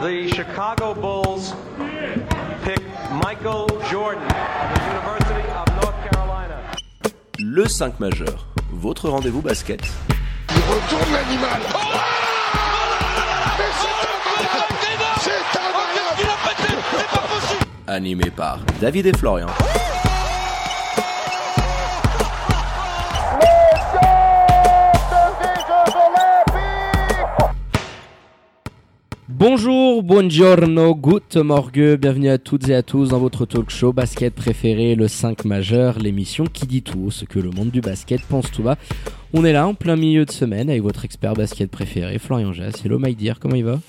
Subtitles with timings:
[0.00, 1.52] the Chicago Bulls
[2.64, 2.80] pick
[3.22, 4.28] Michael Jordan of
[4.74, 6.58] the University of North Carolina.
[7.38, 9.82] Le 5 majeur, votre rendez-vous basket.
[10.48, 11.60] Il retourne l'animal.
[11.74, 11.78] Oh
[13.58, 15.44] Mais c'est incroyable C'est
[17.86, 19.48] Animé par David et Florian.
[29.40, 34.34] Bonjour, buongiorno, good morgue, bienvenue à toutes et à tous dans votre talk show basket
[34.34, 38.50] préféré, le 5 majeur, l'émission qui dit tout ce que le monde du basket pense
[38.50, 38.76] tout bas.
[39.32, 42.84] On est là en plein milieu de semaine avec votre expert basket préféré, Florian Jass.
[42.84, 43.80] Hello my dear, comment il va?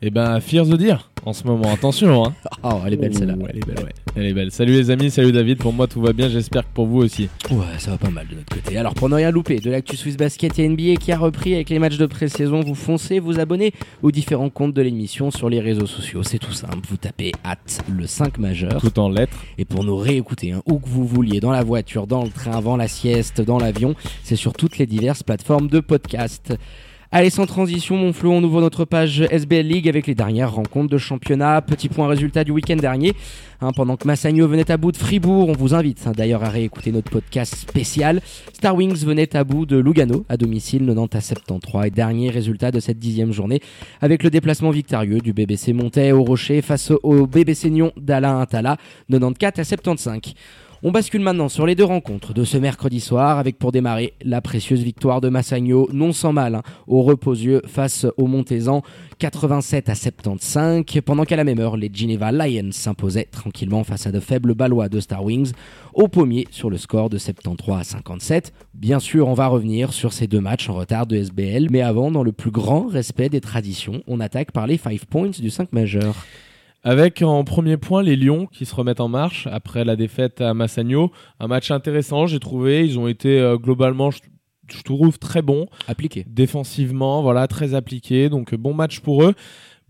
[0.00, 2.24] Eh ben, Fear the Deer en ce moment, attention.
[2.24, 2.34] Hein.
[2.62, 3.34] Oh, elle est belle celle-là.
[3.50, 3.92] Elle est belle, ouais.
[4.16, 4.50] Elle est belle.
[4.50, 5.58] Salut les amis, salut David.
[5.58, 6.28] Pour moi, tout va bien.
[6.28, 7.28] J'espère que pour vous aussi.
[7.50, 8.78] Ouais, ça va pas mal de notre côté.
[8.78, 11.68] Alors pour ne rien louper de l'actu Swiss Basket et NBA qui a repris avec
[11.70, 15.60] les matchs de pré-saison, vous foncez, vous abonnez aux différents comptes de l'émission sur les
[15.60, 16.22] réseaux sociaux.
[16.22, 18.80] C'est tout simple, vous tapez hâte le 5 majeur.
[18.80, 19.36] Tout en lettres.
[19.58, 22.52] Et pour nous réécouter, hein, où que vous vouliez, dans la voiture, dans le train,
[22.52, 26.54] avant la sieste, dans l'avion, c'est sur toutes les diverses plateformes de podcast.
[27.10, 30.90] Allez, sans transition, mon Flo, on ouvre notre page SBL League avec les dernières rencontres
[30.90, 31.62] de championnat.
[31.62, 33.14] Petit point résultat du week-end dernier.
[33.62, 36.50] Hein, pendant que Massagno venait à bout de Fribourg, on vous invite hein, d'ailleurs à
[36.50, 38.20] réécouter notre podcast spécial.
[38.52, 41.86] Star Wings venait à bout de Lugano à domicile, 90 à 73.
[41.86, 43.62] Et dernier résultat de cette dixième journée
[44.02, 48.76] avec le déplacement victorieux du BBC Montais au Rocher face au BBC Nyon d'Alain Attala,
[49.08, 50.34] 94 à 75.
[50.84, 54.40] On bascule maintenant sur les deux rencontres de ce mercredi soir avec pour démarrer la
[54.40, 58.82] précieuse victoire de Massagno, non sans mal, hein, au reposieux face au Montezan,
[59.18, 64.12] 87 à 75, pendant qu'à la même heure, les Geneva Lions s'imposaient tranquillement face à
[64.12, 65.50] de faibles Balois de Star Wings,
[65.94, 68.52] au pommier sur le score de 73 à 57.
[68.74, 72.12] Bien sûr, on va revenir sur ces deux matchs en retard de SBL, mais avant,
[72.12, 75.72] dans le plus grand respect des traditions, on attaque par les 5 points du 5
[75.72, 76.14] majeur.
[76.84, 80.54] Avec en premier point les Lions qui se remettent en marche après la défaite à
[80.54, 81.10] Massagno.
[81.40, 82.84] Un match intéressant, j'ai trouvé.
[82.86, 84.20] Ils ont été euh, globalement, je,
[84.68, 85.66] je trouve, très bons.
[85.88, 86.24] Appliqué.
[86.28, 88.28] Défensivement, voilà, très appliqués.
[88.28, 89.34] Donc, bon match pour eux.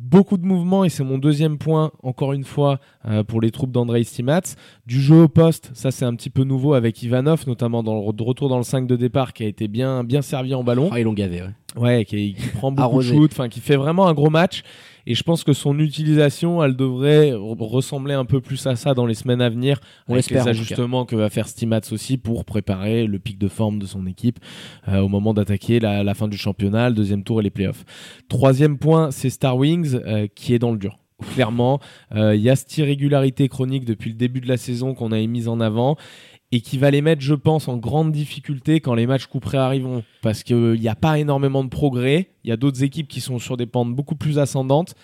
[0.01, 2.79] Beaucoup de mouvements, et c'est mon deuxième point, encore une fois,
[3.09, 4.55] euh, pour les troupes d'Andrei Stimats.
[4.87, 8.01] Du jeu au poste, ça c'est un petit peu nouveau avec Ivanov, notamment dans le
[8.03, 10.63] re- de retour dans le 5 de départ, qui a été bien, bien servi en
[10.63, 10.89] ballon.
[10.93, 11.49] Ah, ils l'ont gavé, ouais.
[11.77, 14.63] Ouais, qui, qui prend beaucoup de shoot, enfin qui fait vraiment un gros match.
[15.11, 18.93] Et je pense que son utilisation, elle devrait re- ressembler un peu plus à ça
[18.93, 22.45] dans les semaines à venir, On avec les ajustements que va faire Stimats aussi pour
[22.45, 24.39] préparer le pic de forme de son équipe
[24.87, 27.87] euh, au moment d'attaquer la, la fin du championnat, le deuxième tour et les playoffs.
[28.29, 30.99] Troisième point, c'est Star Wings euh, qui est dans le dur.
[31.35, 31.81] Clairement,
[32.15, 35.19] euh, il y a cette irrégularité chronique depuis le début de la saison qu'on a
[35.27, 35.97] mise en avant
[36.51, 40.03] et qui va les mettre, je pense, en grande difficulté quand les matchs couperés arriveront.
[40.23, 42.31] Parce qu'il n'y a pas énormément de progrès.
[42.45, 44.95] Il y a d'autres équipes qui sont sur des pentes beaucoup plus ascendantes.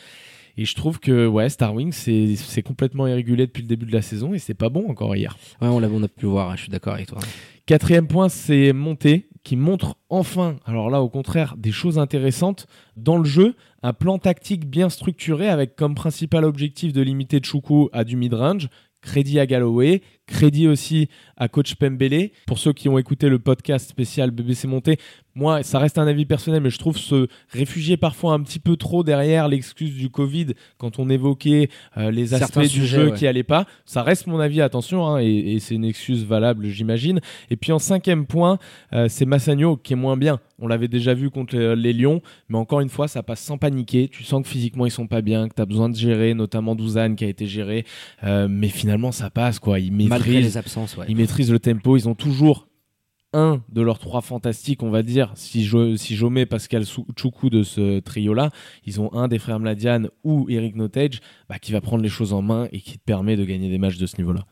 [0.57, 4.03] Et je trouve que ouais, Star Wings, c'est complètement irrégulier depuis le début de la
[4.03, 5.37] saison et c'est pas bon encore hier.
[5.61, 7.19] Ouais, on on a pu le voir, hein, je suis d'accord avec toi.
[7.67, 12.67] Quatrième point, c'est Monté qui montre enfin, alors là au contraire, des choses intéressantes
[12.97, 17.91] dans le jeu, un plan tactique bien structuré avec comme principal objectif de limiter Choukou
[17.93, 18.69] à du mid-range,
[19.03, 22.31] crédit à Galloway, crédit aussi à coach Pembele.
[22.47, 24.99] Pour ceux qui ont écouté le podcast spécial BBC Monté,
[25.35, 28.77] moi, ça reste un avis personnel, mais je trouve se réfugier parfois un petit peu
[28.77, 33.17] trop derrière l'excuse du Covid quand on évoquait euh, les Certains aspects du jeu ouais.
[33.17, 33.67] qui allaient pas.
[33.85, 37.21] Ça reste mon avis, attention, hein, et, et c'est une excuse valable, j'imagine.
[37.51, 38.59] Et puis en cinquième point,
[38.93, 40.41] euh, c'est Massagno qui est moins bien.
[40.61, 43.59] On l'avait déjà vu contre les, les Lions, mais encore une fois, ça passe sans
[43.59, 44.09] paniquer.
[44.09, 46.75] Tu sens que physiquement ils sont pas bien, que tu as besoin de gérer, notamment
[46.77, 47.85] Douzane qui a été géré,
[48.23, 49.79] Euh, mais finalement ça passe quoi.
[49.81, 51.07] Ils Malgré maîtrisent, les absences, ouais.
[51.09, 51.97] ils maîtrisent le tempo.
[51.97, 52.69] Ils ont toujours
[53.35, 57.51] un de leurs trois fantastiques, on va dire, si je, si je mets Pascal Choukou
[57.51, 58.51] de ce trio-là,
[58.87, 61.21] ils ont un des frères Mladian ou Eric Notage
[61.55, 63.79] bah, qui va prendre les choses en main et qui te permet de gagner des
[63.79, 64.45] matchs de ce niveau-là.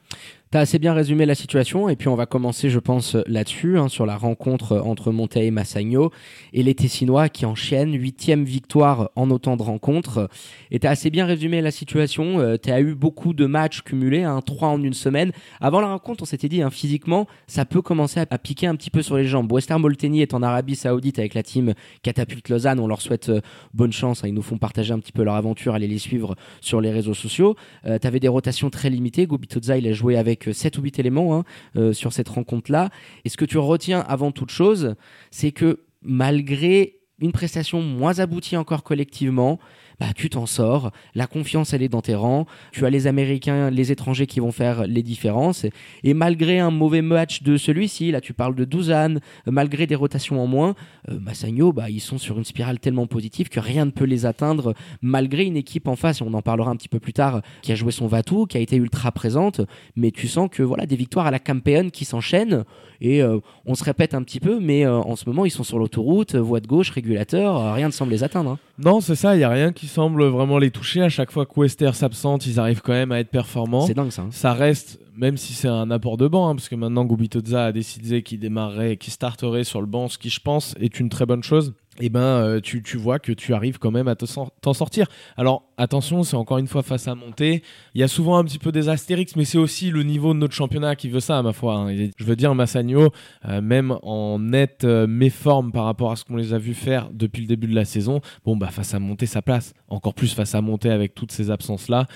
[0.53, 3.89] T'as assez bien résumé la situation et puis on va commencer, je pense, là-dessus, hein,
[3.89, 6.11] sur la rencontre entre Montaigne et Massagno
[6.53, 10.29] et les Tessinois qui enchaînent huitième victoire en autant de rencontres.
[10.71, 12.39] Et t'as assez bien résumé la situation.
[12.39, 15.33] Euh, t'as eu beaucoup de matchs cumulés, hein, trois en une semaine.
[15.59, 18.91] Avant la rencontre, on s'était dit, hein, physiquement, ça peut commencer à, piquer un petit
[18.91, 19.51] peu sur les jambes.
[19.51, 21.73] Western Molteni est en Arabie Saoudite avec la team
[22.03, 22.79] Catapulte Lausanne.
[22.79, 23.41] On leur souhaite euh,
[23.73, 24.23] bonne chance.
[24.27, 27.15] Ils nous font partager un petit peu leur aventure, allez les suivre sur les réseaux
[27.15, 27.57] sociaux.
[27.87, 29.27] Euh, T'avais des rotations très limitées.
[29.27, 31.45] Gobitoza, il a joué avec 7 ou 8 éléments hein,
[31.77, 32.91] euh, sur cette rencontre-là.
[33.25, 34.95] Et ce que tu retiens avant toute chose,
[35.31, 39.59] c'est que malgré une prestation moins aboutie encore collectivement,
[40.03, 40.91] bah tu t'en sors.
[41.15, 42.47] La confiance elle est dans tes rangs.
[42.73, 45.65] Tu as les Américains, les étrangers qui vont faire les différences.
[46.03, 50.43] Et, malgré un mauvais match de celui-ci, là tu parles de Douzane, malgré des rotations
[50.43, 50.75] en moins,
[51.09, 54.27] euh, Massagno, bah ils sont sur une spirale tellement positive que rien ne peut les
[54.27, 56.21] atteindre malgré une équipe en face.
[56.21, 58.57] Et on en parlera un petit peu plus tard qui a joué son Vatou, qui
[58.57, 59.61] a été ultra présente.
[59.95, 62.65] Mais tu sens que voilà des victoires à la Campeon qui s'enchaînent.
[63.01, 65.65] Et euh, on se répète un petit peu, mais euh, en ce moment, ils sont
[65.65, 68.51] sur l'autoroute, voie de gauche, régulateur, rien ne semble les atteindre.
[68.51, 68.59] hein.
[68.79, 71.03] Non, c'est ça, il y a rien qui semble vraiment les toucher.
[71.03, 73.87] À chaque fois que Wester s'absente, ils arrivent quand même à être performants.
[73.87, 74.23] C'est dingue ça.
[74.23, 74.29] hein.
[74.31, 77.73] Ça reste, même si c'est un apport de banc, hein, parce que maintenant Gubitoza a
[77.73, 81.27] décidé qu'il démarrerait, qu'il starterait sur le banc, ce qui je pense est une très
[81.27, 81.75] bonne chose.
[82.01, 85.07] Et ben, euh, tu, tu vois que tu arrives quand même à t'en sortir.
[85.37, 87.63] Alors attention, c'est encore une fois face à monter.
[87.95, 90.39] Il y a souvent un petit peu des astérix, mais c'est aussi le niveau de
[90.39, 91.75] notre championnat qui veut ça, à ma foi.
[91.75, 92.09] hein.
[92.17, 93.11] Je veux dire, Massagno,
[93.47, 97.11] euh, même en nette euh, méforme par rapport à ce qu'on les a vu faire
[97.13, 99.75] depuis le début de la saison, bon bah face à monter sa place.
[99.89, 102.07] Encore plus face à monter avec toutes ces absences là.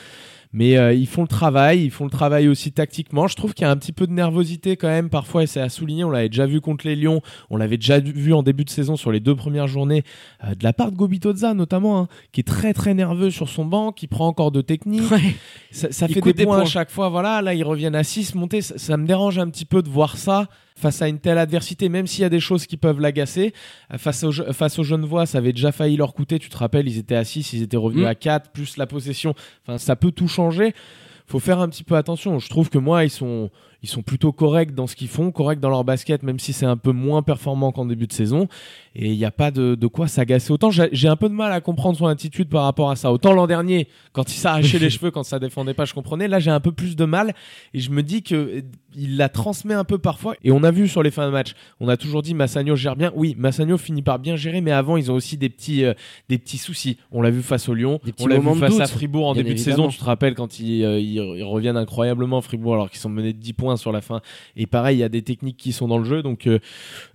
[0.56, 3.28] Mais euh, ils font le travail, ils font le travail aussi tactiquement.
[3.28, 5.60] Je trouve qu'il y a un petit peu de nervosité quand même parfois, et c'est
[5.60, 6.02] à souligner.
[6.02, 7.20] On l'avait déjà vu contre les Lions,
[7.50, 10.02] on l'avait déjà vu en début de saison sur les deux premières journées,
[10.44, 13.66] euh, de la part de Gobitoza notamment, hein, qui est très très nerveux sur son
[13.66, 15.10] banc, qui prend encore de technique.
[15.10, 15.34] Ouais.
[15.72, 17.10] Ça, ça fait des des points, à chaque fois.
[17.10, 18.62] Voilà, là ils reviennent à 6, monter.
[18.62, 20.48] Ça, ça me dérange un petit peu de voir ça
[20.78, 23.52] face à une telle adversité, même s'il y a des choses qui peuvent l'agacer.
[23.93, 26.38] Euh, Face aux, face aux Genevois, ça avait déjà failli leur coûter.
[26.38, 28.08] Tu te rappelles, ils étaient à 6, ils étaient revenus Mm.
[28.08, 29.34] à 4, plus la possession.
[29.67, 30.75] Enfin, ça peut tout changer.
[31.26, 32.38] Faut faire un petit peu attention.
[32.38, 33.50] Je trouve que moi, ils sont,
[33.86, 36.66] ils sont plutôt corrects dans ce qu'ils font, corrects dans leur basket, même si c'est
[36.66, 38.48] un peu moins performant qu'en début de saison.
[38.96, 40.70] Et il n'y a pas de, de quoi s'agacer autant.
[40.70, 43.12] J'ai un peu de mal à comprendre son attitude par rapport à ça.
[43.12, 46.26] Autant l'an dernier, quand il s'arrachait les cheveux, quand ça défendait pas, je comprenais.
[46.26, 47.32] Là, j'ai un peu plus de mal.
[47.74, 48.64] Et je me dis que
[48.96, 50.34] il la transmet un peu parfois.
[50.42, 52.96] Et on a vu sur les fins de match, on a toujours dit Massagno gère
[52.96, 53.12] bien.
[53.14, 55.92] Oui, Massagno finit par bien gérer, mais avant, ils ont aussi des petits, euh,
[56.28, 56.96] des petits soucis.
[57.12, 59.58] On l'a vu face au Lyon, on l'a vu face à Fribourg en début de
[59.58, 59.88] saison.
[59.88, 63.34] Tu te rappelles quand ils, euh, ils, ils reviennent incroyablement Fribourg alors qu'ils sont menés
[63.34, 64.20] de 10 points sur la fin.
[64.56, 66.23] Et pareil, il y a des techniques qui sont dans le jeu.
[66.23, 66.58] Donc, euh,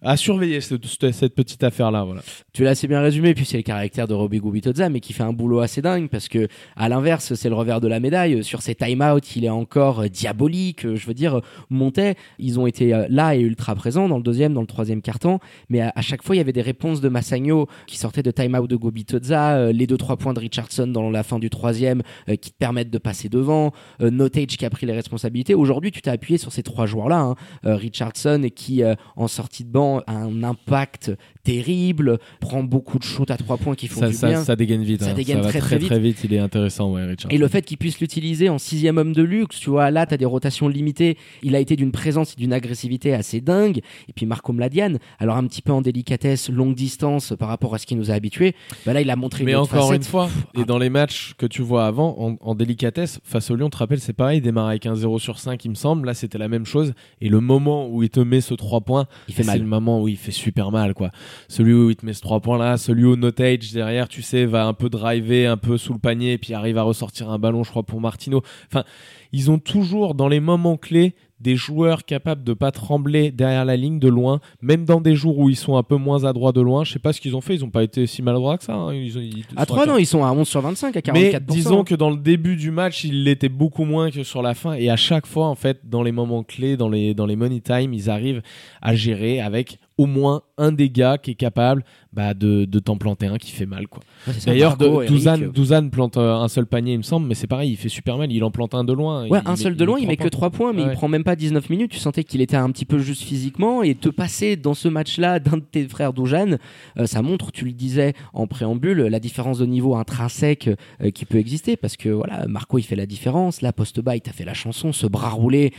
[0.01, 2.03] à surveiller cette, petite affaire-là.
[2.03, 2.21] Voilà.
[2.53, 5.23] Tu l'as assez bien résumé, puis c'est le caractère de Robbie Gubitoza, mais qui fait
[5.23, 8.43] un boulot assez dingue, parce que à l'inverse, c'est le revers de la médaille.
[8.43, 10.85] Sur ses time-out, il est encore euh, diabolique.
[10.85, 14.53] Euh, Je veux dire, Montais, ils ont été là et ultra présents dans le deuxième,
[14.53, 17.67] dans le troisième carton, mais à, chaque fois, il y avait des réponses de Massagno
[17.87, 21.39] qui sortaient de time-out de Gubitoza, les deux trois points de Richardson dans la fin
[21.39, 25.55] du troisième qui te permettent de passer devant, Notage qui a pris les responsabilités.
[25.55, 27.35] Aujourd'hui, tu t'es appuyé sur ces trois joueurs-là, hein.
[27.65, 31.11] Euh, Richardson qui euh, en sortie de banc a un impact
[31.43, 34.43] terrible, prend beaucoup de shots à trois points qui font Ça, du ça, bien.
[34.43, 35.03] ça dégaine vite.
[35.03, 35.13] Ça hein.
[35.13, 36.19] dégaine va très, très, très vite.
[36.23, 37.31] Il est intéressant, ouais, Richard.
[37.31, 40.17] Et le fait qu'il puisse l'utiliser en sixième homme de luxe, tu vois, là, t'as
[40.17, 41.17] des rotations limitées.
[41.43, 43.79] Il a été d'une présence et d'une agressivité assez dingue.
[44.09, 47.77] Et puis Marco Mladian, alors un petit peu en délicatesse, longue distance par rapport à
[47.77, 48.55] ce qu'il nous a habitués.
[48.85, 49.97] Bah là, il a montré Mais une encore facette.
[49.97, 53.55] une fois, et dans les matchs que tu vois avant, en, en délicatesse, face au
[53.55, 55.75] Lyon, tu te rappelles, c'est pareil, il démarre avec un 0 sur 5, il me
[55.75, 56.05] semble.
[56.05, 56.93] Là, c'était la même chose.
[57.21, 60.17] Et le moment où il te met ce 3 points, c'est le moment où il
[60.17, 61.11] fait super mal, quoi.
[61.47, 64.45] Celui où il te met ce 3 points là, celui où Notage derrière, tu sais,
[64.45, 67.63] va un peu driver, un peu sous le panier, puis arrive à ressortir un ballon,
[67.63, 68.41] je crois, pour Martino.
[68.71, 68.83] Enfin,
[69.31, 73.75] ils ont toujours, dans les moments clés, des joueurs capables de pas trembler derrière la
[73.75, 76.61] ligne de loin, même dans des jours où ils sont un peu moins adroits de
[76.61, 76.83] loin.
[76.83, 78.75] Je sais pas ce qu'ils ont fait, ils ont pas été si maladroits que ça.
[78.75, 78.93] hein.
[78.93, 81.13] Ils ont- ils À sont 3, non, ils sont à 11 sur 25, à 44%.
[81.13, 84.53] mais disons que dans le début du match, il l'était beaucoup moins que sur la
[84.53, 84.73] fin.
[84.73, 87.59] Et à chaque fois, en fait, dans les moments clés, dans les, dans les money
[87.59, 88.43] time, ils arrivent
[88.83, 92.97] à gérer avec au moins un des gars qui est capable bah, de, de t'en
[92.97, 93.87] planter un qui fait mal.
[93.87, 94.01] quoi.
[94.27, 97.47] Ouais, D'ailleurs, Douzane, euh, Douzane plante euh, un seul panier, il me semble, mais c'est
[97.47, 98.31] pareil, il fait super mal.
[98.31, 99.27] Il en plante un de loin.
[99.27, 100.89] Ouais, Il- un il seul de loin, il prend met que 3 points, mais Ouais.
[100.91, 101.91] il prend même pas 19 minutes.
[101.91, 103.81] Tu sentais qu'il était un petit peu juste physiquement.
[103.83, 106.57] Et te passer dans ce match-là d'un de tes frères Doujane,
[106.97, 110.69] euh, ça montre, tu le disais en préambule, la différence de niveau intrinsèque
[111.01, 111.77] euh, qui peut exister.
[111.77, 113.61] Parce que voilà, Marco, il fait la différence.
[113.61, 115.73] Là, post-bas, il t'a fait la chanson, ce bras roulé.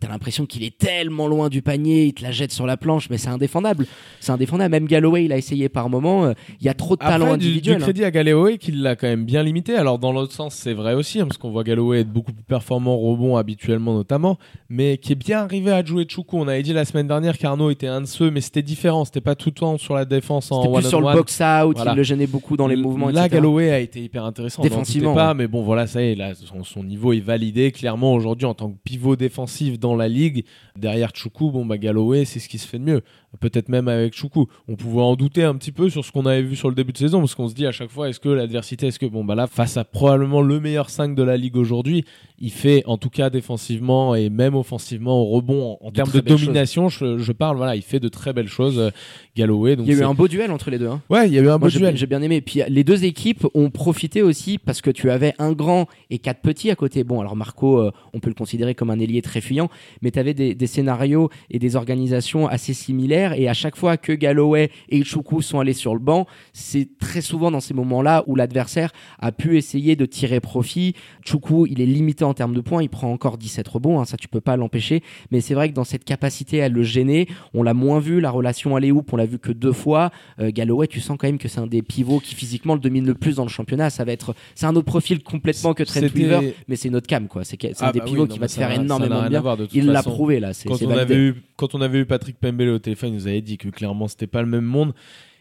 [0.00, 3.08] T'as l'impression qu'il est tellement loin du panier, il te la jette sur la planche,
[3.10, 3.86] mais c'est indéfendable.
[4.20, 4.70] C'est indéfendable.
[4.70, 6.24] Même Galloway, il a essayé par moment.
[6.26, 7.76] euh, Il y a trop de talent Après, du, du individuel.
[7.76, 7.80] hein.
[7.80, 9.74] crédit à Galloway qu'il l'a quand même bien limité.
[9.76, 12.44] Alors dans l'autre sens, c'est vrai aussi, hein, parce qu'on voit Galloway être beaucoup plus
[12.44, 16.38] performant au rebond habituellement notamment, mais qui est bien arrivé à jouer Choukou.
[16.38, 19.04] On avait dit la semaine dernière qu'Arnaud était un de ceux, mais c'était différent.
[19.04, 21.92] C'était pas tout le temps sur la défense en C'était plus sur le box-out, Voilà.
[21.92, 23.36] il le gênait beaucoup dans les mouvements, Là, etc.
[23.36, 24.62] Galloway a été hyper intéressant.
[24.62, 25.34] Défensivement, pas, ouais.
[25.34, 27.72] mais bon, voilà, ça y est, là, son, son niveau est validé.
[27.72, 30.44] Clairement, aujourd'hui, en tant que pivot défensif dans la ligue,
[30.76, 33.02] derrière Choukou, bon, bah, Galloway, c'est ce qui se fait de mieux.
[33.40, 34.46] Peut-être même avec Choukou.
[34.68, 36.92] On pouvait en douter un petit peu sur ce qu'on avait vu sur le début
[36.92, 39.24] de saison, parce qu'on se dit à chaque fois, est-ce que l'adversité, est-ce que, bon,
[39.24, 42.04] bah là, face à probablement le meilleur 5 de la ligue aujourd'hui,
[42.40, 46.88] il fait, en tout cas défensivement et même offensivement, au rebond, en, termes de domination,
[46.88, 48.90] je, je parle, voilà, il fait de très belles choses, euh,
[49.36, 49.76] Galloway.
[49.76, 50.88] Donc Il y a eu un beau duel entre les deux.
[50.88, 51.02] hein.
[51.10, 51.96] Ouais, il y a eu un Moi, beau duel.
[51.96, 52.36] j'ai bien aimé.
[52.36, 56.18] Et puis les deux équipes ont profité aussi parce que tu avais un grand et
[56.18, 57.04] quatre petits à côté.
[57.04, 59.68] Bon, alors Marco, euh, on peut le considérer comme un ailier très fuyant,
[60.02, 63.17] mais tu avais des, des scénarios et des organisations assez similaires.
[63.18, 67.20] Et à chaque fois que Galloway et Choukou sont allés sur le banc, c'est très
[67.20, 70.94] souvent dans ces moments-là où l'adversaire a pu essayer de tirer profit.
[71.24, 74.16] Choukou, il est limité en termes de points, il prend encore 17 rebonds, hein, ça
[74.16, 75.02] tu peux pas l'empêcher.
[75.30, 78.20] Mais c'est vrai que dans cette capacité à le gêner, on l'a moins vu.
[78.20, 80.10] La relation aller-hoop, on l'a vu que deux fois.
[80.40, 83.06] Euh, Galloway, tu sens quand même que c'est un des pivots qui physiquement le domine
[83.06, 83.90] le plus dans le championnat.
[83.90, 87.06] Ça va être, c'est un autre profil complètement que Trent Weaver, mais c'est une autre
[87.06, 87.44] cam quoi.
[87.44, 89.40] C'est un Ah des bah pivots oui, qui va ça faire énormément à bien.
[89.40, 90.52] voir, Il l'a prouvé là.
[90.66, 93.40] Quand on, avait eu, quand on avait eu Patrick Pembele au téléphone, il nous avait
[93.40, 94.92] dit que clairement c'était pas le même monde.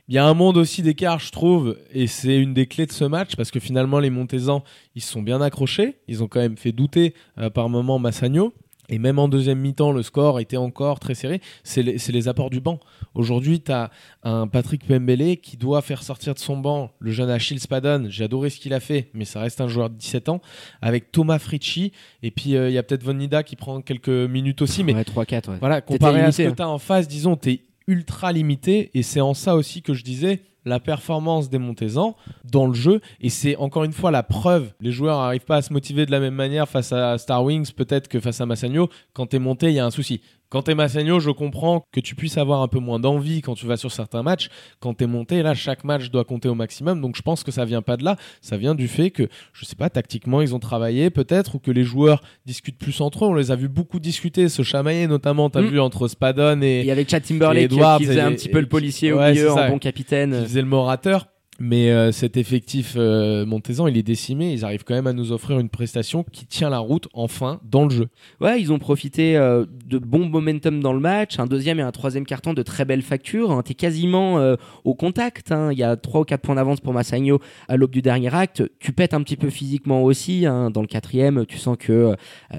[0.10, 2.94] Il y a un monde aussi d'écart, je trouve, et c'est une des clés de
[2.94, 4.64] ce match parce que finalement les Montezans
[4.96, 8.54] ils se sont bien accrochés, ils ont quand même fait douter euh, par moments Massagno.
[8.90, 11.42] Et même en deuxième mi-temps, le score était encore très serré.
[11.64, 12.80] C'est les, apports du banc.
[13.16, 13.92] Aujourd'hui, tu as
[14.24, 18.06] un Patrick Pembele qui doit faire sortir de son banc le jeune Achille Spadon.
[18.10, 20.42] J'ai adoré ce qu'il a fait, mais ça reste un joueur de 17 ans.
[20.82, 21.92] Avec Thomas Fritchi.
[22.24, 24.84] Et puis, euh, il y a peut-être Von Nida qui prend quelques minutes aussi.
[24.84, 25.50] Mais Ouais, 3-4.
[25.50, 25.58] Ouais.
[25.60, 28.90] voilà, comparé à ce que tu as en face, disons, tu es ultra limité.
[28.94, 33.02] Et c'est en ça aussi que je disais la performance des Montezans dans le jeu.
[33.22, 34.74] Et c'est encore une fois la preuve.
[34.80, 37.72] Les joueurs n'arrivent pas à se motiver de la même manière face à Star Wings,
[37.72, 38.90] peut-être que face à Massagno.
[39.14, 40.22] Quand tu es monté, il y a un souci.
[40.50, 43.66] Quand t'es Massagno, je comprends que tu puisses avoir un peu moins d'envie quand tu
[43.66, 44.48] vas sur certains matchs.
[44.80, 47.02] Quand t'es monté, là, chaque match doit compter au maximum.
[47.02, 48.16] Donc je pense que ça vient pas de là.
[48.42, 51.72] Ça vient du fait que, je sais pas, tactiquement, ils ont travaillé peut-être, ou que
[51.72, 53.28] les joueurs discutent plus entre eux.
[53.28, 55.68] On les a vus beaucoup discuter, se chamailler, notamment, t'as Mm.
[55.68, 58.50] vu entre Spadon et, Il y avait Chad Timberlake et qui, faisait et- un petit
[58.50, 59.66] peu le et- policier au ouais, milieu c'est ça.
[59.68, 60.32] en bon capitaine.
[60.40, 61.28] qui faisait le morateur.
[61.60, 64.54] Mais euh, cet effectif euh, Montezan, il est décimé.
[64.54, 67.86] Ils arrivent quand même à nous offrir une prestation qui tient la route, enfin, dans
[67.86, 68.08] le jeu.
[68.40, 71.92] Ouais, ils ont profité euh, de bons momentum dans le match, un deuxième et un
[71.92, 73.52] troisième carton de très belles factures.
[73.52, 73.64] Hein.
[73.64, 75.52] T'es quasiment euh, au contact.
[75.52, 75.72] hein.
[75.72, 78.64] Il y a trois ou quatre points d'avance pour Massagno à l'aube du dernier acte.
[78.80, 80.46] Tu pètes un petit peu physiquement aussi.
[80.46, 80.70] hein.
[80.70, 82.16] Dans le quatrième, tu sens que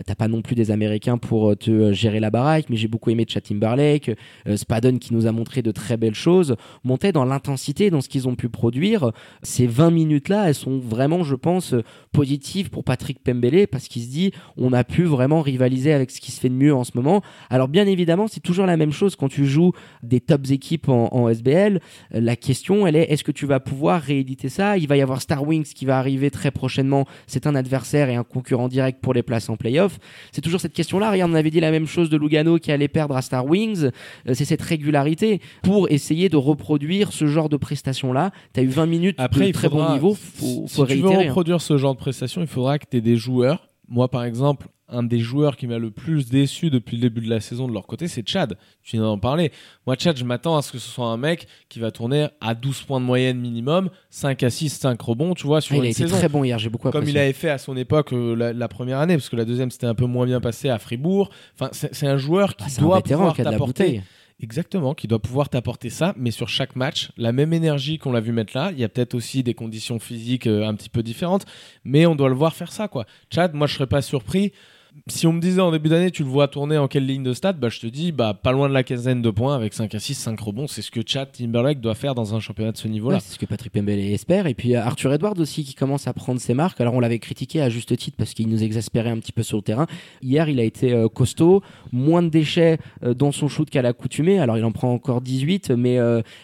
[0.06, 2.64] t'as pas non plus des Américains pour te gérer la baraque.
[2.68, 4.10] Mais j'ai beaucoup aimé Chad Timberlake,
[4.48, 6.56] euh, Spadon qui nous a montré de très belles choses.
[6.82, 8.87] Montait dans l'intensité, dans ce qu'ils ont pu produire.
[9.42, 11.74] Ces 20 minutes-là, elles sont vraiment, je pense,
[12.12, 16.20] positives pour Patrick Pembele parce qu'il se dit on a pu vraiment rivaliser avec ce
[16.20, 17.22] qui se fait de mieux en ce moment.
[17.50, 21.28] Alors bien évidemment, c'est toujours la même chose quand tu joues des tops équipes en,
[21.28, 21.80] SBL.
[22.10, 24.78] La question, elle est est-ce que tu vas pouvoir rééditer ça?
[24.78, 27.06] Il va y avoir Star Wings qui va arriver très prochainement.
[27.26, 29.98] C'est un adversaire et un concurrent direct pour les places en playoff.
[30.32, 31.10] C'est toujours cette question-là.
[31.10, 33.84] Regarde, on avait dit la même chose de Lugano qui allait perdre à Star Wings.
[34.28, 38.30] Euh, C'est cette régularité pour essayer de reproduire ce genre de prestations-là.
[38.54, 40.14] Tu as eu 20 minutes Après, de il très faudra- bon niveau.
[40.14, 41.18] si- Faut, si faut tu veux hein.
[41.28, 43.68] reproduire ce genre de prestation, il faudra que tu aies des joueurs.
[43.88, 47.28] Moi, par exemple, un des joueurs qui m'a le plus déçu depuis le début de
[47.28, 48.56] la saison de leur côté, c'est Chad.
[48.82, 49.52] Tu viens d'en parler.
[49.86, 52.54] Moi, Chad, je m'attends à ce que ce soit un mec qui va tourner à
[52.54, 55.84] 12 points de moyenne minimum, 5 assists, 5 rebonds, tu vois, sur Ah, il a
[55.84, 56.16] une été saison.
[56.16, 57.18] très bon hier, j'ai beaucoup Comme apprécié.
[57.18, 59.70] il avait fait à son époque euh, la, la première année, parce que la deuxième
[59.70, 61.28] c'était un peu moins bien passé à Fribourg.
[61.58, 63.84] Enfin, c'est un joueur qui Ah, un doit vétéran pouvoir qui a de la t'apporter
[63.84, 64.02] bouteille.
[64.40, 68.20] Exactement, qui doit pouvoir t'apporter ça, mais sur chaque match, la même énergie qu'on l'a
[68.20, 68.70] vu mettre là.
[68.72, 71.44] Il y a peut-être aussi des conditions physiques euh, un petit peu différentes,
[71.84, 73.04] mais on doit le voir faire ça, quoi.
[73.34, 74.52] Chad, moi je serais pas surpris.
[75.06, 77.32] Si on me disait en début d'année, tu le vois tourner en quelle ligne de
[77.32, 79.94] stade, bah je te dis, bah pas loin de la quinzaine de points avec 5
[79.94, 80.66] assists, 5 rebonds.
[80.66, 83.20] C'est ce que Chad Timberlake doit faire dans un championnat de ce niveau-là.
[83.20, 84.46] C'est ce que Patrick Pembele espère.
[84.46, 86.80] Et puis euh, Arthur Edwards aussi qui commence à prendre ses marques.
[86.80, 89.56] Alors on l'avait critiqué à juste titre parce qu'il nous exaspérait un petit peu sur
[89.56, 89.86] le terrain.
[90.22, 91.62] Hier, il a été euh, costaud,
[91.92, 94.38] moins de déchets euh, dans son shoot qu'à l'accoutumée.
[94.40, 95.96] Alors il en prend encore 18, mais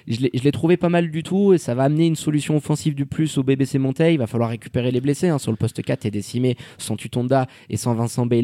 [0.07, 3.07] je l'ai- trouvé pas mal du tout et ça va amener une solution offensive du
[3.07, 4.15] plus au BBC Monteil.
[4.15, 5.29] Il va falloir récupérer les blessés.
[5.29, 5.39] hein.
[5.39, 8.44] Sur le poste 4, est décimé sans Tutonda et sans Vincent Bailey.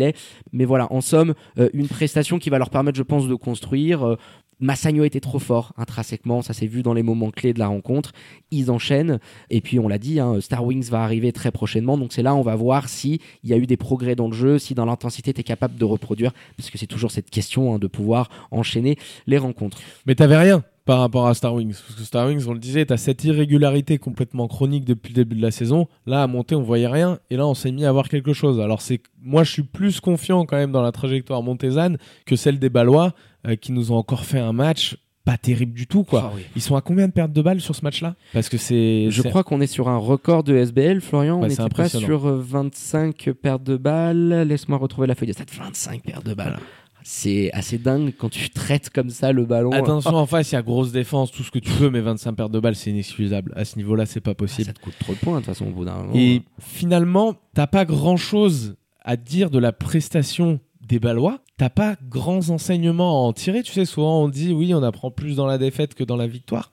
[0.52, 4.06] Mais voilà, en somme, euh, une prestation qui va leur permettre, je pense, de construire.
[4.06, 4.16] Euh,
[4.60, 8.12] Massagno était trop fort intrinsèquement, ça s'est vu dans les moments clés de la rencontre.
[8.50, 12.12] Ils enchaînent et puis on l'a dit, hein, Star Wings va arriver très prochainement, donc
[12.12, 14.58] c'est là on va voir si il y a eu des progrès dans le jeu,
[14.58, 17.78] si dans l'intensité tu es capable de reproduire, parce que c'est toujours cette question hein,
[17.78, 19.78] de pouvoir enchaîner les rencontres.
[20.04, 21.74] Mais t'avais rien par rapport à Star Wings.
[21.74, 25.36] Parce que Star Wings, on le disait, t'as cette irrégularité complètement chronique depuis le début
[25.36, 25.86] de la saison.
[26.06, 27.18] Là, à monter, on voyait rien.
[27.30, 28.60] Et là, on s'est mis à voir quelque chose.
[28.60, 32.58] Alors, c'est, moi, je suis plus confiant quand même dans la trajectoire montésane que celle
[32.58, 33.14] des Ballois,
[33.46, 36.24] euh, qui nous ont encore fait un match pas terrible du tout, quoi.
[36.26, 36.42] Ah oui.
[36.56, 38.16] Ils sont à combien de pertes de balles sur ce match-là?
[38.32, 39.10] Parce que c'est.
[39.10, 41.38] Je crois qu'on est sur un record de SBL, Florian.
[41.38, 44.46] Ouais, on n'était pas sur euh, 25 pertes de balles.
[44.48, 45.44] Laisse-moi retrouver la feuille de stats.
[45.56, 46.58] 25 pertes de balles.
[47.02, 49.70] C'est assez dingue quand tu traites comme ça le ballon.
[49.72, 52.32] Attention, en face, il y a grosse défense, tout ce que tu veux, mais 25
[52.34, 53.52] pertes de balles, c'est inexcusable.
[53.56, 54.66] À ce niveau-là, c'est pas Ah, possible.
[54.66, 56.12] ça te coûte trop de points de toute façon au bout d'un moment.
[56.14, 61.40] Et finalement, t'as pas grand chose à dire de la prestation des Ballois.
[61.56, 63.62] T'as pas grands enseignements à en tirer.
[63.62, 66.26] Tu sais, souvent on dit oui, on apprend plus dans la défaite que dans la
[66.26, 66.70] victoire.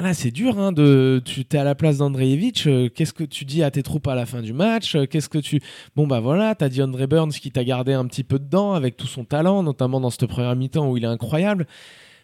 [0.00, 3.44] Là, c'est dur, hein, de, tu t'es à la place d'Andreevich, euh, qu'est-ce que tu
[3.44, 5.60] dis à tes troupes à la fin du match, euh, qu'est-ce que tu,
[5.96, 8.96] bon, bah voilà, t'as dit Andre Burns qui t'a gardé un petit peu dedans avec
[8.96, 11.66] tout son talent, notamment dans cette première mi-temps où il est incroyable,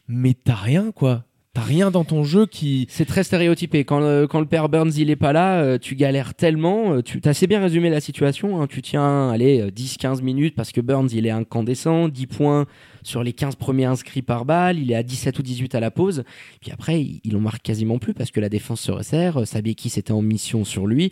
[0.09, 1.25] mais t'as rien, quoi.
[1.55, 3.83] T'as rien dans ton jeu qui, C'est très stéréotypé.
[3.85, 6.93] Quand le, quand le père Burns il est pas là, euh, tu galères tellement.
[6.93, 8.61] euh, Tu as assez bien résumé la situation.
[8.63, 8.67] hein.
[8.69, 12.67] Tu tiens, allez, euh, 10-15 minutes parce que Burns il est incandescent, 10 points
[13.03, 14.79] sur les 15 premiers inscrits par balle.
[14.79, 16.25] Il est à 17 ou 18 à la pause.
[16.61, 19.39] Puis après, il, en marque quasiment plus parce que la défense se resserre.
[19.39, 21.11] Euh, Sabeki c'était en mission sur lui.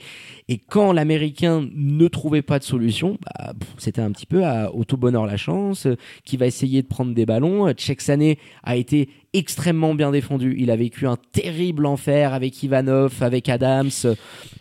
[0.49, 4.85] Et quand l'Américain ne trouvait pas de solution, bah, c'était un petit peu à, au
[4.85, 7.69] tout bonheur la chance, euh, qui va essayer de prendre des ballons.
[7.69, 10.57] Euh, Tcheksané a été extrêmement bien défendu.
[10.59, 13.91] Il a vécu un terrible enfer avec Ivanov, avec Adams.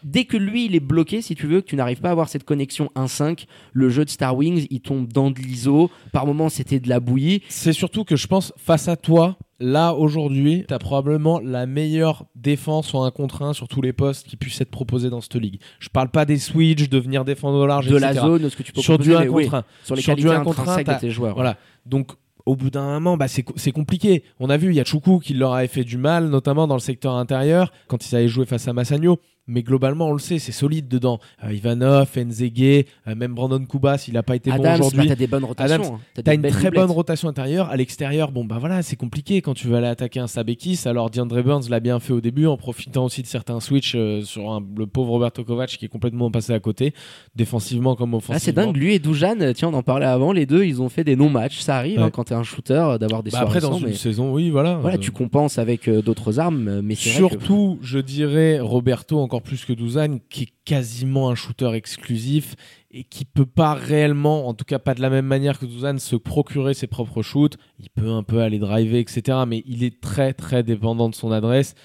[0.03, 2.27] Dès que lui, il est bloqué, si tu veux, que tu n'arrives pas à avoir
[2.27, 5.89] cette connexion 1-5, le jeu de Star Wings, il tombe dans de l'ISO.
[6.11, 7.41] Par moments, c'était de la bouillie.
[7.49, 12.93] C'est surtout que je pense, face à toi, là, aujourd'hui, t'as probablement la meilleure défense
[12.93, 15.59] en un contre un sur tous les postes qui puissent être proposés dans cette ligue.
[15.79, 18.63] Je parle pas des switch, de venir défendre au large, De la zone, ce que
[18.63, 19.63] tu peux Sur du proposer, 1 mais oui, contre 1.
[19.83, 21.35] sur les Sur du qualités un contre un, intrinsèques de t'as- tes joueurs.
[21.35, 21.57] Voilà.
[21.85, 22.11] Donc,
[22.45, 24.23] au bout d'un moment, bah, c'est compliqué.
[24.39, 26.75] On a vu, il y a Choukou qui leur avait fait du mal, notamment dans
[26.75, 29.19] le secteur intérieur, quand ils avaient joué face à Massagno.
[29.47, 31.19] Mais globalement, on le sait, c'est solide dedans.
[31.43, 35.07] Euh, Ivanov, Nzege, euh, même Brandon Kubas, il a pas été bon Adams, bah, aujourd'hui.
[35.07, 35.95] t'as des bonnes rotations.
[35.95, 35.99] Hein.
[36.15, 37.69] T'as des une très bonne rotation intérieure.
[37.69, 40.79] À l'extérieur, bon bah voilà, c'est compliqué quand tu veux aller attaquer un Sabekis.
[40.85, 44.21] Alors DeAndre Burns l'a bien fait au début en profitant aussi de certains switches euh,
[44.23, 46.93] sur un- le pauvre Roberto Kovac qui est complètement passé à côté,
[47.35, 48.39] défensivement comme Ah, offensivement.
[48.39, 51.03] c'est dingue, lui et Dujan, tiens, on en parlait avant, les deux, ils ont fait
[51.03, 51.59] des non-matchs.
[51.59, 52.03] Ça arrive Ouais.
[52.05, 54.49] hein, quand t'es un shooter euh, d'avoir des Bah, après dans une mais saison, oui,
[54.49, 54.75] voilà.
[54.77, 59.73] voilà, tu compenses avec d'autres armes, mais que- Surtout, je dirais Roberto encore plus que
[59.73, 62.55] Douzane, qui est quasiment un shooter exclusif
[62.91, 65.99] et qui peut pas réellement, en tout cas pas de la même manière que Douzane,
[65.99, 67.57] se procurer ses propres shoots.
[67.79, 69.39] Il peut un peu aller driver, etc.
[69.47, 71.75] Mais il est très très dépendant de son adresse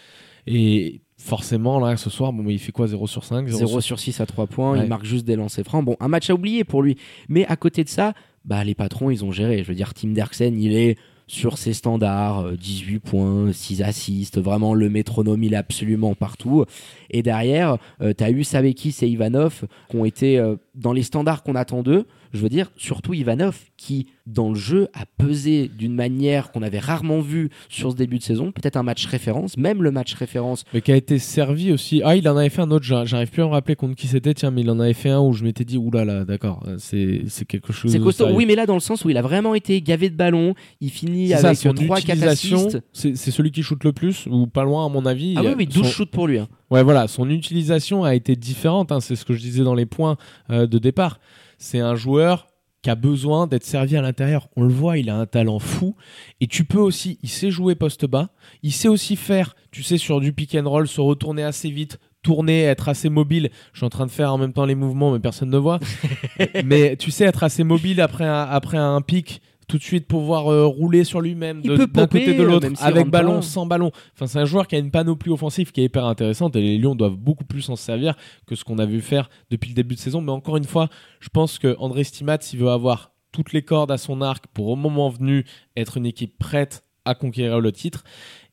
[0.47, 3.99] et forcément là ce soir, bon, mais il fait quoi 0 sur 5 0 sur
[4.01, 4.85] 6 à 3 points, Ouais.
[4.85, 5.85] il marque juste des lancers francs.
[5.85, 6.97] Bon, un match à oublier pour lui.
[7.29, 8.15] Mais à côté de ça,
[8.47, 9.63] bah, les patrons, ils ont géré.
[9.63, 10.97] Je veux dire, Tim Derksen, il est
[11.31, 16.65] sur ses standards, euh, 18 points, 6 assists, vraiment le métronome, il est absolument partout.
[17.11, 21.43] Et derrière, tu as eu Sabekis et Ivanov qui ont été euh, dans les standards
[21.43, 22.07] qu'on attend d'eux.
[22.33, 26.79] Je veux dire, surtout Ivanov qui, dans le jeu, a pesé d'une manière qu'on avait
[26.79, 28.53] rarement vue sur ce début de saison.
[28.53, 30.65] Peut-être un match référence, même le match référence.
[30.73, 32.03] Mais qui a été servi aussi.
[32.05, 34.07] Ah, il en avait fait un autre, j'a- j'arrive plus à me rappeler contre qui
[34.07, 36.77] c'était, tiens, mais il en avait fait un où je m'étais dit, oulala, d'accord, euh,
[36.79, 37.91] c'est quelque chose.
[37.91, 40.17] C'est costaud, oui, mais là, dans le sens où il a vraiment été gavé de
[40.17, 44.27] ballons, il finit ça, avec son 3 4 utilisation, c'est celui qui shoot le plus,
[44.31, 45.35] ou pas loin à mon avis.
[45.37, 46.39] Ah oui, oui, 12 son- shoots pour lui.
[46.39, 46.49] hein.
[46.71, 49.87] Ouais, voilà, son utilisation a été différente, hein, c'est ce que je disais dans les
[49.87, 50.17] points
[50.51, 51.19] euh, de départ.
[51.63, 52.49] C'est un joueur
[52.83, 54.49] qui a besoin d'être servi à l'intérieur.
[54.57, 55.95] On le voit, il a un talent fou.
[56.41, 58.31] Et tu peux aussi, il sait jouer poste bas,
[58.63, 61.99] il sait aussi faire, tu sais, sur du pick and roll, se retourner assez vite,
[62.23, 63.51] tourner, être assez mobile.
[63.75, 65.81] Je suis en train de faire en même temps les mouvements, mais personne ne voit.
[66.65, 70.51] mais tu sais, être assez mobile après un, après un pic, tout de suite pouvoir
[70.51, 73.43] euh, rouler sur lui-même d'un côté de l'autre, avec ballon, pas.
[73.43, 73.93] sans ballon.
[74.15, 76.77] Enfin, c'est un joueur qui a une panoplie offensive qui est hyper intéressante et les
[76.77, 79.95] Lions doivent beaucoup plus s'en servir que ce qu'on a vu faire depuis le début
[79.95, 80.23] de saison.
[80.23, 80.89] Mais encore une fois,
[81.21, 84.67] je pense que André Stimat, s'il veut avoir toutes les cordes à son arc pour
[84.67, 85.45] au moment venu
[85.77, 88.03] être une équipe prête à conquérir le titre.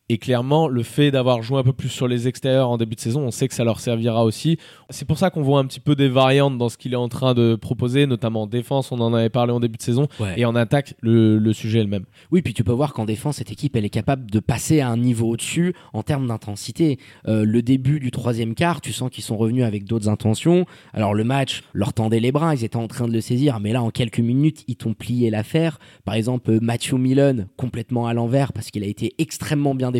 [0.09, 3.01] Et clairement, le fait d'avoir joué un peu plus sur les extérieurs en début de
[3.01, 4.57] saison, on sait que ça leur servira aussi.
[4.89, 7.09] C'est pour ça qu'on voit un petit peu des variantes dans ce qu'il est en
[7.09, 10.45] train de proposer, notamment en défense, on en avait parlé en début de saison, et
[10.45, 12.05] en attaque, le, le sujet est le même.
[12.31, 14.87] Oui, puis tu peux voir qu'en défense, cette équipe, elle est capable de passer à
[14.87, 16.99] un niveau au-dessus en termes d'intensité.
[17.27, 20.65] Euh, le début du troisième quart, tu sens qu'ils sont revenus avec d'autres intentions.
[20.93, 23.73] Alors le match leur tendait les bras, ils étaient en train de le saisir, mais
[23.73, 25.79] là, en quelques minutes, ils t'ont plié l'affaire.
[26.05, 29.91] Par exemple, Matthew Millen, complètement à l'envers parce qu'il a été extrêmement bien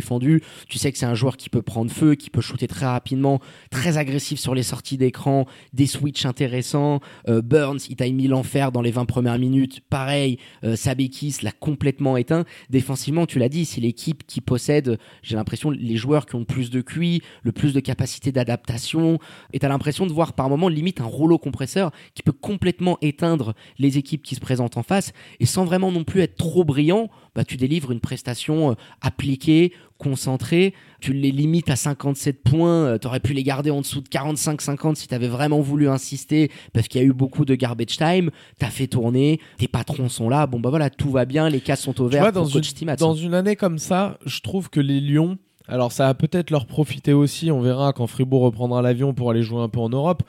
[0.68, 3.40] Tu sais que c'est un joueur qui peut prendre feu, qui peut shooter très rapidement,
[3.72, 7.00] très agressif sur les sorties d'écran, des switches intéressants.
[7.28, 9.82] Euh, Burns, il t'a mis l'enfer dans les 20 premières minutes.
[9.90, 12.46] Pareil, euh, Sabekis l'a complètement éteint.
[12.70, 16.46] Défensivement, tu l'as dit, c'est l'équipe qui possède, j'ai l'impression, les joueurs qui ont le
[16.46, 19.20] plus de QI, le plus de capacité d'adaptation.
[19.54, 23.54] Et t'as l'impression de voir par moment limite un rouleau compresseur qui peut complètement éteindre
[23.78, 27.10] les équipes qui se présentent en face et sans vraiment non plus être trop brillant.
[27.38, 30.74] Bah, tu délivres une prestation euh, appliquée, concentrée.
[31.00, 32.86] Tu les limites à 57 points.
[32.86, 35.88] Euh, tu aurais pu les garder en dessous de 45-50 si tu avais vraiment voulu
[35.88, 38.32] insister parce qu'il y a eu beaucoup de garbage time.
[38.60, 40.48] Tu as fait tourner, tes patrons sont là.
[40.48, 42.96] Bon, bah voilà, tout va bien, les cases sont au vert dans pour coach une,
[42.96, 46.66] Dans une année comme ça, je trouve que les Lions, alors ça va peut-être leur
[46.66, 50.24] profiter aussi, on verra quand Fribourg reprendra l'avion pour aller jouer un peu en Europe.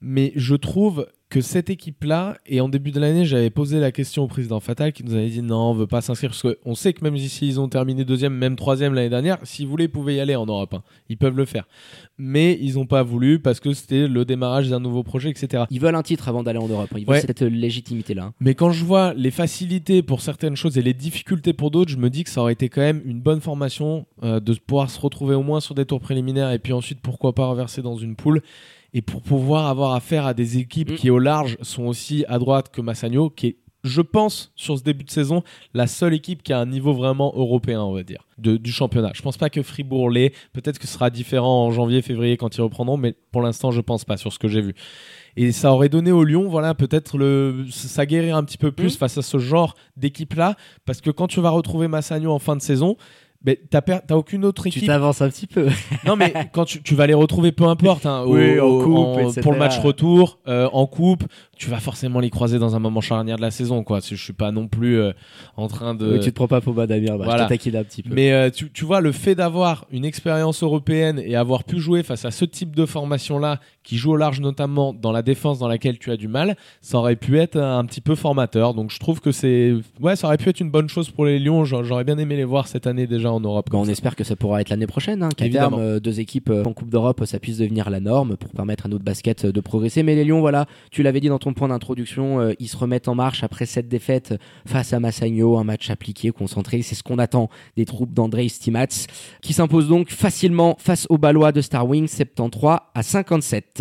[0.00, 4.22] Mais je trouve que cette équipe-là, et en début de l'année, j'avais posé la question
[4.22, 6.92] au président Fatal qui nous avait dit non, on veut pas s'inscrire parce qu'on sait
[6.92, 10.14] que même si ils ont terminé deuxième, même troisième l'année dernière, s'ils voulaient, ils pouvaient
[10.14, 10.74] y aller en Europe.
[10.74, 10.82] Hein.
[11.08, 11.66] Ils peuvent le faire.
[12.16, 15.64] Mais ils n'ont pas voulu parce que c'était le démarrage d'un nouveau projet, etc.
[15.70, 16.90] Ils veulent un titre avant d'aller en Europe.
[16.96, 18.32] Ils veulent cette légitimité-là.
[18.38, 21.98] Mais quand je vois les facilités pour certaines choses et les difficultés pour d'autres, je
[21.98, 25.00] me dis que ça aurait été quand même une bonne formation euh, de pouvoir se
[25.00, 28.14] retrouver au moins sur des tours préliminaires et puis ensuite, pourquoi pas reverser dans une
[28.14, 28.42] poule
[28.96, 30.94] et pour pouvoir avoir affaire à des équipes mm.
[30.94, 34.82] qui au large sont aussi à droite que Massagno, qui est je pense, sur ce
[34.82, 38.26] début de saison, la seule équipe qui a un niveau vraiment européen, on va dire,
[38.36, 39.12] du championnat.
[39.14, 40.34] Je pense pas que Fribourg l'est.
[40.52, 43.80] Peut-être que ce sera différent en janvier, février quand ils reprendront, mais pour l'instant, je
[43.80, 44.74] pense pas sur ce que j'ai vu.
[45.36, 48.96] Et ça aurait donné au Lyon, voilà, peut-être le, ça guérir un petit peu plus
[48.96, 48.98] mm.
[48.98, 52.62] face à ce genre d'équipe-là, parce que quand tu vas retrouver Massagno en fin de
[52.62, 52.96] saison,
[53.44, 53.82] mais t'as,
[54.14, 54.82] aucune autre équipe.
[54.82, 55.68] Tu t'avances un petit peu.
[56.04, 60.68] non, mais quand tu, vas les retrouver, peu importe, hein, pour le match retour, euh,
[60.72, 61.24] en coupe,
[61.56, 64.00] tu vas forcément les croiser dans un moment charnière de la saison, quoi.
[64.00, 65.12] Je suis pas non plus euh,
[65.56, 66.18] en train de.
[66.18, 67.48] tu te prends pas pour Damir, bah, voilà.
[67.48, 68.14] je un petit peu.
[68.14, 72.02] Mais euh, tu, tu, vois, le fait d'avoir une expérience européenne et avoir pu jouer
[72.02, 75.68] face à ce type de formation-là, qui joue au large notamment dans la défense dans
[75.68, 78.74] laquelle tu as du mal, ça aurait pu être un petit peu formateur.
[78.74, 81.38] Donc je trouve que c'est, ouais, ça aurait pu être une bonne chose pour les
[81.38, 81.64] Lions.
[81.64, 83.70] J'aurais bien aimé les voir cette année déjà en Europe.
[83.72, 86.72] on espère que ça pourra être l'année prochaine, hein, qu'à terme euh, deux équipes en
[86.72, 90.02] Coupe d'Europe, ça puisse devenir la norme pour permettre à notre basket de progresser.
[90.02, 93.06] Mais les Lions, voilà, tu l'avais dit dans ton point d'introduction, euh, ils se remettent
[93.06, 94.34] en marche après cette défaite
[94.66, 96.82] face à Massagno, un match appliqué, concentré.
[96.82, 99.06] C'est ce qu'on attend des troupes d'André Stimats,
[99.42, 103.75] qui s'impose donc facilement face aux Ballois de Star Wings, 73 à 57.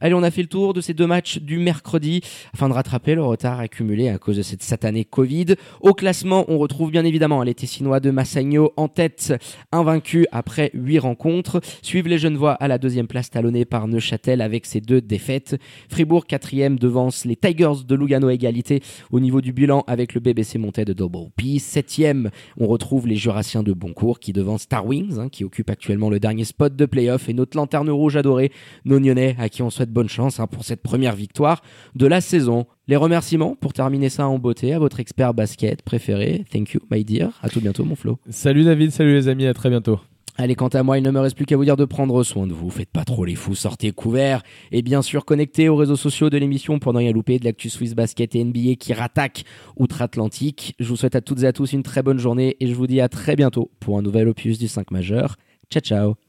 [0.00, 2.20] Allez, on a fait le tour de ces deux matchs du mercredi
[2.52, 5.54] afin de rattraper le retard accumulé à cause de cette satanée Covid.
[5.80, 9.34] Au classement, on retrouve bien évidemment les Tessinois de Massagno en tête,
[9.72, 11.60] invaincus après huit rencontres.
[11.82, 15.56] Suivent les Genevois à la deuxième place talonnée par Neuchâtel avec ses deux défaites.
[15.88, 20.58] Fribourg quatrième devance les Tigers de Lugano égalité au niveau du bilan avec le BBC
[20.58, 20.94] monté de
[21.36, 21.58] P.
[21.58, 26.10] Septième, on retrouve les Jurassiens de Boncourt qui devancent Star Wings, hein, qui occupe actuellement
[26.10, 28.50] le dernier spot de playoff et notre lanterne rouge adorée,
[28.84, 28.98] nos
[29.38, 31.62] À qui on souhaite bonne chance hein, pour cette première victoire
[31.94, 32.66] de la saison.
[32.88, 36.44] Les remerciements pour terminer ça en beauté à votre expert basket préféré.
[36.52, 37.30] Thank you, my dear.
[37.42, 38.18] À tout bientôt, mon Flo.
[38.30, 40.00] Salut David, salut les amis, à très bientôt.
[40.38, 42.46] Allez, quant à moi, il ne me reste plus qu'à vous dire de prendre soin
[42.46, 42.68] de vous.
[42.68, 44.42] Faites pas trop les fous, sortez couverts.
[44.70, 47.70] Et bien sûr, connectez aux réseaux sociaux de l'émission pour ne rien louper de l'actu
[47.70, 49.44] Swiss Basket et NBA qui rattaque
[49.78, 50.74] outre-Atlantique.
[50.78, 52.86] Je vous souhaite à toutes et à tous une très bonne journée et je vous
[52.86, 55.36] dis à très bientôt pour un nouvel opus du 5 majeur.
[55.70, 56.16] Ciao, ciao.